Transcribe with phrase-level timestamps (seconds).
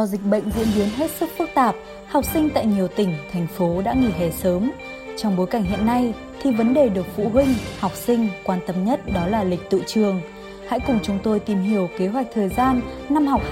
[0.00, 1.74] Do dịch bệnh diễn biến hết sức phức tạp,
[2.08, 4.70] học sinh tại nhiều tỉnh, thành phố đã nghỉ hè sớm.
[5.16, 8.84] Trong bối cảnh hiện nay thì vấn đề được phụ huynh, học sinh quan tâm
[8.84, 10.20] nhất đó là lịch tự trường.
[10.68, 13.42] Hãy cùng chúng tôi tìm hiểu kế hoạch thời gian năm học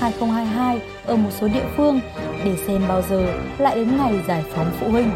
[0.00, 2.00] 2021-2022 ở một số địa phương
[2.44, 5.10] để xem bao giờ lại đến ngày giải phóng phụ huynh.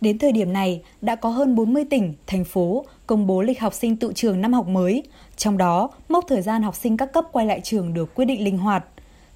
[0.00, 3.74] Đến thời điểm này, đã có hơn 40 tỉnh, thành phố công bố lịch học
[3.74, 5.02] sinh tự trường năm học mới.
[5.36, 8.44] Trong đó, mốc thời gian học sinh các cấp quay lại trường được quyết định
[8.44, 8.84] linh hoạt.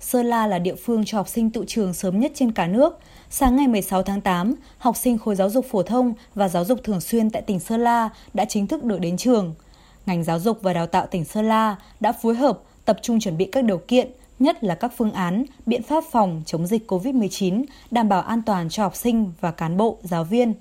[0.01, 2.99] Sơn La là địa phương cho học sinh tự trường sớm nhất trên cả nước.
[3.31, 6.81] Sáng ngày 16 tháng 8, học sinh khối giáo dục phổ thông và giáo dục
[6.85, 9.55] thường xuyên tại tỉnh Sơn La đã chính thức được đến trường.
[10.07, 13.37] Ngành giáo dục và đào tạo tỉnh Sơn La đã phối hợp tập trung chuẩn
[13.37, 17.65] bị các điều kiện, nhất là các phương án, biện pháp phòng chống dịch COVID-19,
[17.91, 20.55] đảm bảo an toàn cho học sinh và cán bộ, giáo viên.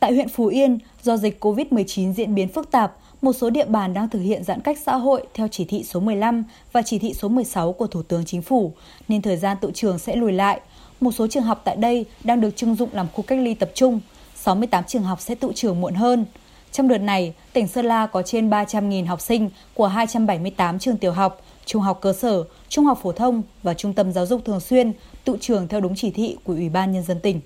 [0.00, 3.94] Tại huyện Phú Yên, do dịch COVID-19 diễn biến phức tạp, một số địa bàn
[3.94, 7.14] đang thực hiện giãn cách xã hội theo chỉ thị số 15 và chỉ thị
[7.14, 8.72] số 16 của Thủ tướng Chính phủ,
[9.08, 10.60] nên thời gian tự trường sẽ lùi lại.
[11.00, 13.70] Một số trường học tại đây đang được trưng dụng làm khu cách ly tập
[13.74, 14.00] trung,
[14.34, 16.24] 68 trường học sẽ tự trường muộn hơn.
[16.72, 21.12] Trong đợt này, tỉnh Sơn La có trên 300.000 học sinh của 278 trường tiểu
[21.12, 24.60] học, trung học cơ sở, trung học phổ thông và trung tâm giáo dục thường
[24.60, 24.92] xuyên
[25.24, 27.40] tự trường theo đúng chỉ thị của Ủy ban Nhân dân tỉnh.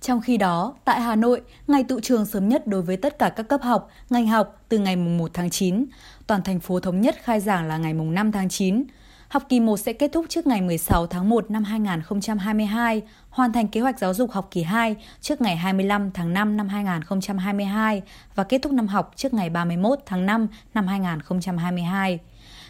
[0.00, 3.28] Trong khi đó, tại Hà Nội, ngày tự trường sớm nhất đối với tất cả
[3.28, 5.84] các cấp học, ngành học từ ngày 1 tháng 9.
[6.26, 8.84] Toàn thành phố thống nhất khai giảng là ngày 5 tháng 9.
[9.28, 13.68] Học kỳ 1 sẽ kết thúc trước ngày 16 tháng 1 năm 2022, hoàn thành
[13.68, 18.02] kế hoạch giáo dục học kỳ 2 trước ngày 25 tháng 5 năm 2022
[18.34, 22.18] và kết thúc năm học trước ngày 31 tháng 5 năm 2022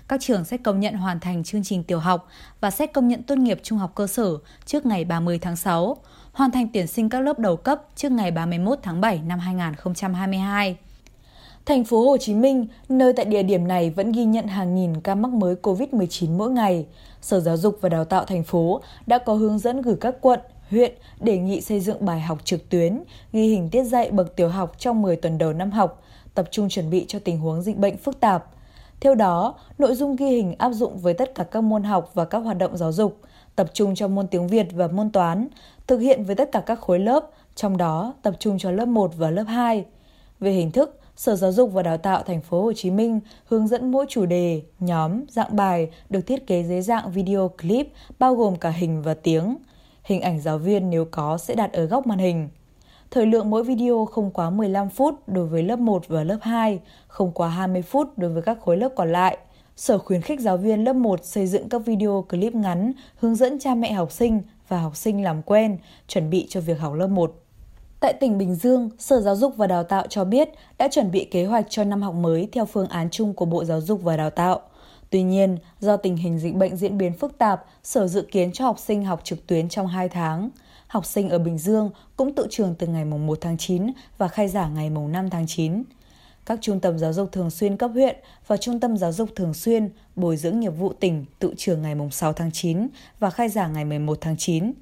[0.08, 2.28] các trường sẽ công nhận hoàn thành chương trình tiểu học
[2.60, 5.96] và xét công nhận tốt nghiệp trung học cơ sở trước ngày 30 tháng 6,
[6.32, 10.76] hoàn thành tuyển sinh các lớp đầu cấp trước ngày 31 tháng 7 năm 2022.
[11.66, 15.00] Thành phố Hồ Chí Minh, nơi tại địa điểm này vẫn ghi nhận hàng nghìn
[15.00, 16.86] ca mắc mới COVID-19 mỗi ngày.
[17.20, 20.40] Sở Giáo dục và Đào tạo thành phố đã có hướng dẫn gửi các quận,
[20.70, 24.48] huyện đề nghị xây dựng bài học trực tuyến, ghi hình tiết dạy bậc tiểu
[24.48, 26.02] học trong 10 tuần đầu năm học,
[26.34, 28.55] tập trung chuẩn bị cho tình huống dịch bệnh phức tạp.
[29.00, 32.24] Theo đó, nội dung ghi hình áp dụng với tất cả các môn học và
[32.24, 33.20] các hoạt động giáo dục,
[33.56, 35.48] tập trung cho môn tiếng Việt và môn toán,
[35.86, 39.12] thực hiện với tất cả các khối lớp, trong đó tập trung cho lớp 1
[39.16, 39.84] và lớp 2.
[40.40, 43.68] Về hình thức, Sở Giáo dục và Đào tạo thành phố Hồ Chí Minh hướng
[43.68, 48.34] dẫn mỗi chủ đề, nhóm, dạng bài được thiết kế dưới dạng video clip bao
[48.34, 49.56] gồm cả hình và tiếng.
[50.04, 52.48] Hình ảnh giáo viên nếu có sẽ đặt ở góc màn hình.
[53.16, 56.80] Thời lượng mỗi video không quá 15 phút đối với lớp 1 và lớp 2,
[57.08, 59.38] không quá 20 phút đối với các khối lớp còn lại.
[59.76, 63.58] Sở khuyến khích giáo viên lớp 1 xây dựng các video clip ngắn hướng dẫn
[63.58, 65.78] cha mẹ học sinh và học sinh làm quen,
[66.08, 67.34] chuẩn bị cho việc học lớp 1.
[68.00, 70.48] Tại tỉnh Bình Dương, Sở Giáo dục và Đào tạo cho biết
[70.78, 73.64] đã chuẩn bị kế hoạch cho năm học mới theo phương án chung của Bộ
[73.64, 74.60] Giáo dục và Đào tạo.
[75.10, 78.64] Tuy nhiên, do tình hình dịch bệnh diễn biến phức tạp, Sở dự kiến cho
[78.64, 80.50] học sinh học trực tuyến trong 2 tháng.
[80.86, 83.86] Học sinh ở Bình Dương cũng tự trường từ ngày 1 tháng 9
[84.18, 85.82] và khai giảng ngày 5 tháng 9
[86.46, 88.16] các trung tâm giáo dục thường xuyên cấp huyện
[88.46, 91.94] và trung tâm giáo dục thường xuyên bồi dưỡng nghiệp vụ tỉnh tự trường ngày
[92.12, 92.88] 6 tháng 9
[93.18, 94.72] và khai giảng ngày 11 tháng 9.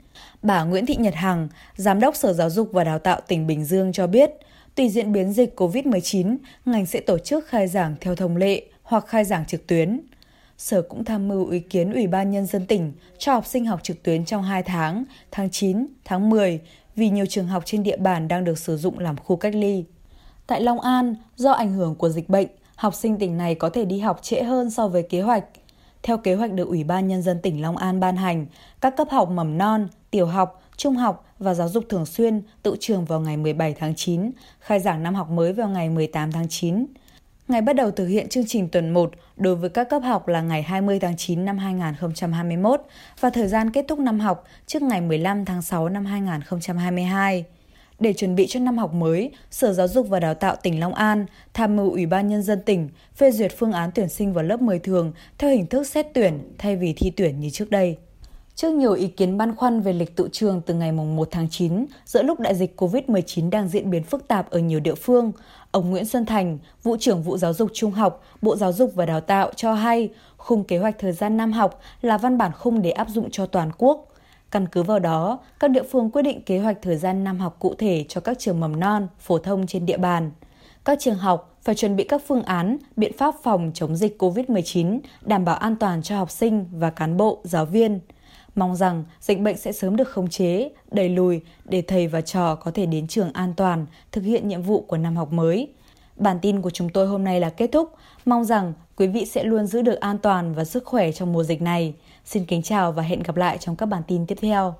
[0.42, 3.64] Bà Nguyễn Thị Nhật Hằng, Giám đốc Sở Giáo dục và Đào tạo tỉnh Bình
[3.64, 4.30] Dương cho biết,
[4.74, 9.06] tùy diễn biến dịch COVID-19, ngành sẽ tổ chức khai giảng theo thông lệ hoặc
[9.06, 10.00] khai giảng trực tuyến.
[10.58, 13.82] Sở cũng tham mưu ý kiến Ủy ban Nhân dân tỉnh cho học sinh học
[13.82, 16.60] trực tuyến trong 2 tháng, tháng 9, tháng 10,
[16.96, 19.84] vì nhiều trường học trên địa bàn đang được sử dụng làm khu cách ly.
[20.46, 23.84] Tại Long An, do ảnh hưởng của dịch bệnh, học sinh tỉnh này có thể
[23.84, 25.44] đi học trễ hơn so với kế hoạch.
[26.02, 28.46] Theo kế hoạch được Ủy ban Nhân dân tỉnh Long An ban hành,
[28.80, 32.76] các cấp học mầm non, tiểu học, trung học và giáo dục thường xuyên tự
[32.80, 36.48] trường vào ngày 17 tháng 9, khai giảng năm học mới vào ngày 18 tháng
[36.48, 36.86] 9.
[37.48, 40.40] Ngày bắt đầu thực hiện chương trình tuần 1 đối với các cấp học là
[40.40, 42.80] ngày 20 tháng 9 năm 2021
[43.20, 47.44] và thời gian kết thúc năm học trước ngày 15 tháng 6 năm 2022.
[48.00, 50.94] Để chuẩn bị cho năm học mới, Sở Giáo dục và Đào tạo tỉnh Long
[50.94, 54.44] An tham mưu Ủy ban Nhân dân tỉnh phê duyệt phương án tuyển sinh vào
[54.44, 57.96] lớp 10 thường theo hình thức xét tuyển thay vì thi tuyển như trước đây.
[58.54, 61.86] Trước nhiều ý kiến băn khoăn về lịch tự trường từ ngày 1 tháng 9,
[62.04, 65.32] giữa lúc đại dịch COVID-19 đang diễn biến phức tạp ở nhiều địa phương,
[65.70, 69.06] ông Nguyễn Xuân Thành, Vụ trưởng Vụ Giáo dục Trung học, Bộ Giáo dục và
[69.06, 72.82] Đào tạo cho hay khung kế hoạch thời gian năm học là văn bản khung
[72.82, 74.08] để áp dụng cho toàn quốc–
[74.54, 77.56] Căn cứ vào đó, các địa phương quyết định kế hoạch thời gian năm học
[77.58, 80.30] cụ thể cho các trường mầm non, phổ thông trên địa bàn.
[80.84, 85.00] Các trường học phải chuẩn bị các phương án, biện pháp phòng chống dịch COVID-19,
[85.22, 88.00] đảm bảo an toàn cho học sinh và cán bộ, giáo viên.
[88.54, 92.54] Mong rằng dịch bệnh sẽ sớm được khống chế, đẩy lùi để thầy và trò
[92.54, 95.68] có thể đến trường an toàn, thực hiện nhiệm vụ của năm học mới.
[96.16, 97.92] Bản tin của chúng tôi hôm nay là kết thúc.
[98.24, 101.44] Mong rằng quý vị sẽ luôn giữ được an toàn và sức khỏe trong mùa
[101.44, 101.94] dịch này.
[102.24, 104.74] Xin kính chào và hẹn gặp lại trong các bản tin tiếp theo.